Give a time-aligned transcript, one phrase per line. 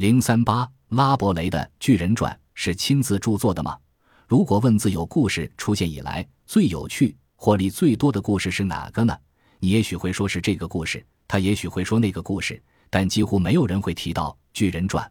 [0.00, 3.76] 零三八拉伯雷的《巨人传》是亲自著作的吗？
[4.26, 9.14] 如果问自有故事出现以来最有趣、获利最多的故事是哪个呢？
[9.58, 15.04] 你也许会说是这个故事，他也许会说那个故事，但几乎没有人会提到《巨人传》。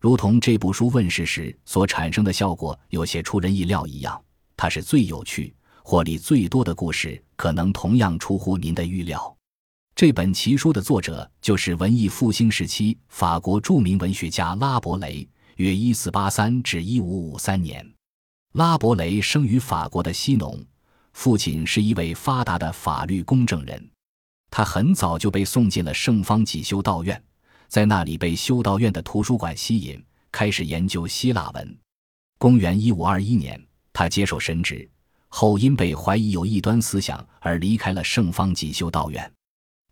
[0.00, 4.22] 如同这部书问世时所产生的效果有些出人意料一样，
[4.56, 5.52] 它是最有趣、
[5.82, 9.36] 获利最多的故事，可能同样出乎您的预料。
[10.00, 17.86] 这本奇书的作者就是文艺复兴时期法国著名文学家拉伯雷，约一四八三至一五五三年。
[18.54, 20.58] 拉伯雷生于法国的西农，
[21.12, 23.90] 父亲是一位发达的法律公证人。
[24.50, 27.22] 他很早就被送进了圣方济修道院。
[27.68, 31.78] 在那里被修道院的图书馆吸引，开始研究希腊文。
[32.38, 34.88] 公元一五二一年，他接受神职，
[35.28, 39.30] 后因被怀疑有异端思想而离开了圣方济修道院。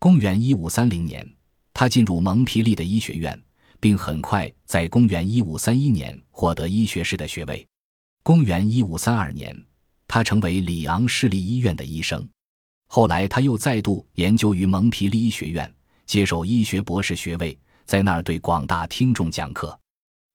[0.01, 1.29] 公元一五三零年，
[1.75, 3.37] 他进入蒙皮利的医学院，
[3.81, 7.67] 并很快在公元一五三一年获得医学士的学位。
[8.23, 9.57] 公元一五三二年，
[10.07, 12.27] 他成为里昂市立医院的医生。
[12.87, 15.69] 后来，他又再度研究于蒙皮利医学院，
[16.07, 17.59] 接受医学博士学位。
[17.85, 19.77] 在那儿对广大听众讲课。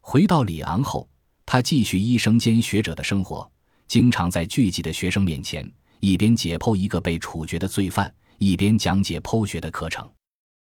[0.01, 1.07] 回到里昂后，
[1.45, 3.49] 他继续医生兼学者的生活，
[3.87, 5.71] 经常在聚集的学生面前
[6.01, 8.13] 一边解剖一个被处决的罪犯，
[8.45, 10.09] 一边讲解剖学的课程。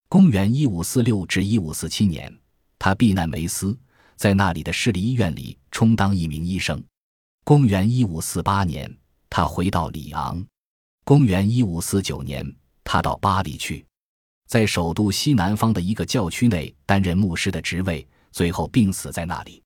[0.09, 2.35] 公元一五四六至一五四七年，
[2.79, 3.79] 他避难梅斯，
[4.17, 6.83] 在那里的市立医院里充当一名医生。
[7.45, 8.95] 公元一五四八年，
[9.31, 10.45] 他回到里昂。
[11.05, 12.45] 公元一五四九年，
[12.85, 13.85] 他到巴黎去。
[14.47, 19.63] 在首都西南方的一个教区内担任牧师的职位，最后病死在那里。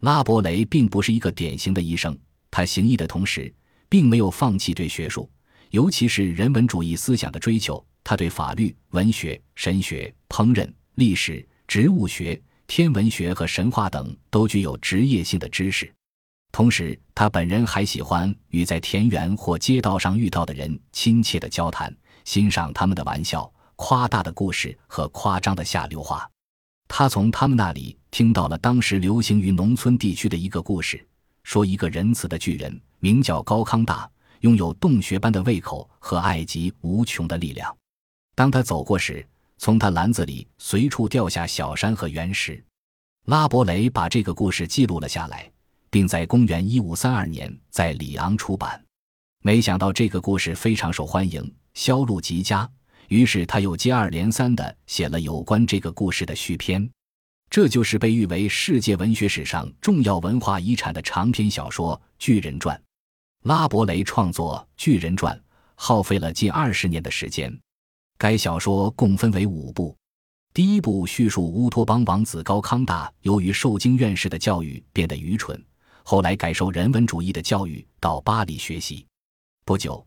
[0.00, 2.16] 拉伯雷并不是一个典型的医生，
[2.50, 3.52] 他行医的同时，
[3.88, 5.30] 并没有放弃对学术，
[5.70, 7.84] 尤其是人文主义思想的追求。
[8.04, 15.92] 他对法律、文学、神学、烹饪、历史、植物学、天文学和神话等都具有职业性的知识。
[16.50, 23.50] 同时，他本人还喜欢与在田园或街道上遇到的人亲切的交谈，欣赏他们的玩笑。
[23.76, 26.28] 夸大的故事和夸张的下流话，
[26.88, 31.06] 他从他们那里听到了当时流行于农村地区的一个故事：
[31.44, 37.76] 说一个仁慈的巨人名叫高康大，拥有洞穴般的胃口和爱极无穷的力量。
[38.34, 39.26] 当他走过时，
[39.58, 42.62] 从他篮子里随处掉下小山和原石。
[43.26, 45.50] 拉伯雷把这个故事记录了下来，
[45.90, 48.82] 并在公元一五三二年在里昂出版。
[49.42, 52.68] 没想到这个故事非常受欢迎，销路极佳。
[53.08, 56.88] 于是他又接二连三地写了有关这个故事的续篇，
[57.50, 62.76] 这就是被誉为世界文学史上重要文化遗产的长篇小说《巨人传》。
[63.44, 65.34] 拉伯雷创作《巨人传》
[65.76, 67.56] 耗费了近二十年的时间。
[68.18, 69.96] 该小说共分为五部，
[70.52, 75.64] 第一部叙述乌托邦王子高康大由于受经院士的教育变得愚蠢，
[76.02, 79.06] 后来改受人文主义的教育，到巴黎学习。
[79.64, 80.04] 不久，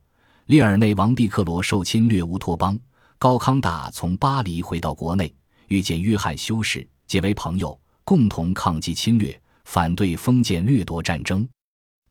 [0.48, 2.78] 利尔内王毕克罗受侵略乌托邦。
[3.18, 5.34] 高康大从巴黎回到国内，
[5.68, 11.48] 遇见约翰修士，结为朋友，共同抗击侵略，反对封建掠夺战争。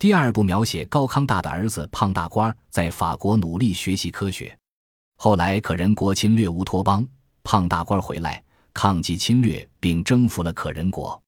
[0.01, 4.59] 第二部描写高康大的儿子胖大官在法国努力学习科学，
[5.17, 7.07] 后来可人国侵略乌托邦，
[7.43, 11.23] 胖大官回来抗击侵略，并征服了可人国。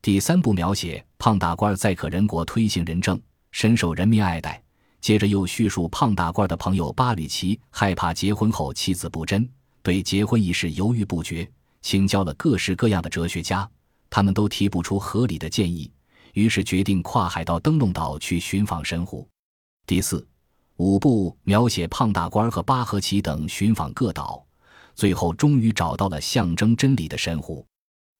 [0.00, 4.62] 第三部描写胖大官在可人国推行仁政，深受人民爱戴。
[5.00, 9.48] 接着又叙述胖大官的朋友巴吕奇害怕结婚后妻子不贞，
[9.82, 11.50] 对结婚一事犹豫不决，
[11.80, 13.68] 请教了各式各样的哲学家，
[14.08, 15.90] 他们都提不出合理的建议，
[16.32, 19.28] 于是决定跨海到灯笼岛去寻访神湖。
[19.86, 20.26] 第四、
[20.76, 24.44] 五部描写胖大官和巴赫奇等寻访各岛，
[24.94, 27.66] 最后终于找到了象征真理的神湖。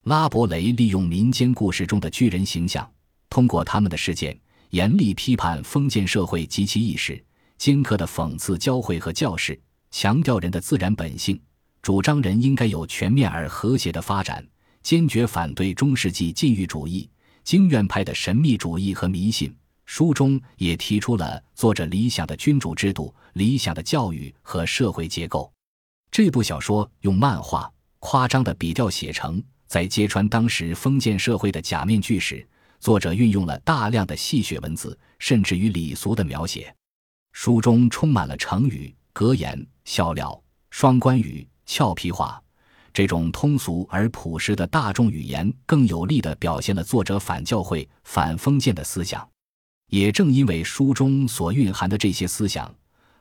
[0.04, 2.90] 拉伯雷利用民间故事中的巨人形象，
[3.30, 4.38] 通过他们的事件。
[4.70, 7.22] 严厉批判封建社会及其意识，
[7.58, 11.38] 尖刻的讽刺教会和教士，强调人的自然本性，
[11.82, 14.42] 主张人应该有全面而和谐的发展，
[14.82, 17.06] 坚决反对中世纪禁欲主义、
[17.44, 19.54] 经院派的神秘主义和迷信。
[19.84, 25.52] 书中也提出了作者理想的君主制度、理想的教育和社会结构。
[26.10, 32.46] 这部小说用漫画夸张的笔调写成，在揭穿当时封建社会的假面具时。
[32.80, 36.74] 作者运用了大量的戏谑文字，甚至于礼俗的描写。
[37.30, 42.41] 书中充满了成语、格言、笑料、双关语、俏皮话，
[42.92, 49.26] 这种通俗而朴实的大众语言，更有力地表现了作者反教会、反封建的思想。
[49.88, 52.74] 也正因为书中所蕴含的这些思想，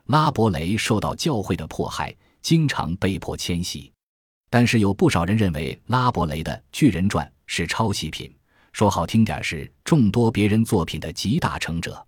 [0.06, 3.92] 拉伯雷受到教会的迫害，经常被迫迁徙。
[4.50, 8.30] 但是有不少人认为，拉伯雷的《巨人传》是抄袭品，
[8.72, 12.06] 说好听点是众多别人作品的集大成者。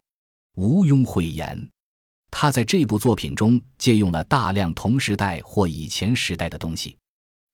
[0.56, 1.69] 毋庸讳言，
[2.31, 6.96] 他在这部作品中借用了大量同时代或以前时代的东西，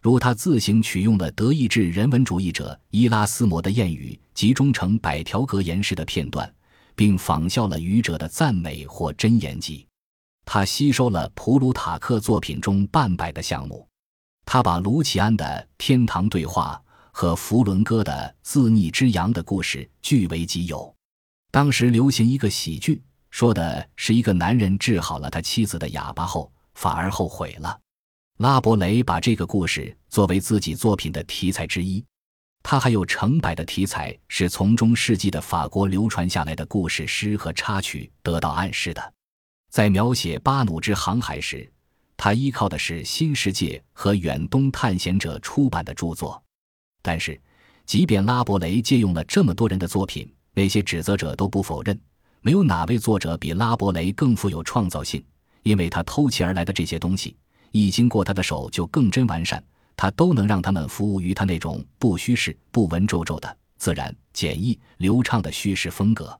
[0.00, 6.50] 如他自行取用了德意志人文主义者伊拉斯谟的谚语，集中成百条格言式的片段，
[6.94, 9.86] 并仿效了愚者的赞美或真言集。
[10.46, 13.86] 他吸收了普鲁塔克作品中半百个项目。
[14.46, 15.44] 他把卢奇安的
[15.76, 16.82] 《天堂对话》
[17.12, 18.12] 和弗伦戈的
[18.42, 20.92] 《自逆之羊》的故事据为己有。
[21.50, 27.78] 当时流行一个喜剧，说的是一个男人治好了他妻子的哑巴后，反而后悔了。
[28.40, 32.02] 拉伯雷把这个故事作为自己作品的题材之一。
[32.62, 39.12] 他还有成百的题材是从中世纪的法国流传下来的故事诗和插曲得到暗示的。
[39.68, 41.70] 在描写巴努之航海时，
[42.16, 46.42] 他依靠的是《新世界》和《远东探险者》出版的著作。
[47.02, 47.38] 但是，
[47.84, 52.00] 即便拉伯雷借用了这么多人的作品，那些指责者都不否认，
[52.40, 55.22] 没有哪位作者比拉伯雷更富有创造性，
[55.62, 57.36] 因为他偷窃而来的这些东西，
[57.72, 59.62] 一经过他的手就更臻完善，
[59.96, 66.38] 他都能让他们服务于他那种不虚饰、不文绉绉的自然、简易、流畅的叙事风格。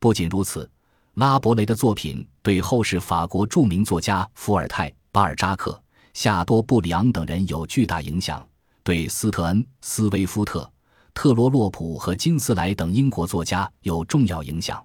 [0.00, 0.68] 不仅如此，
[1.14, 5.80] 拉伯雷的作品对后世法国著名作家伏尔泰、巴尔扎克、
[6.14, 8.46] 夏多布里昂等人有巨大影响，
[8.82, 10.68] 对斯特恩、斯威夫特。
[11.14, 14.82] 特罗洛普和金斯莱等英国作家有重要影响，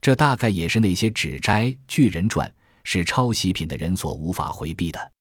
[0.00, 2.50] 这大概也是那些指摘巨人传
[2.84, 5.12] 是抄袭品的人所无法回避的。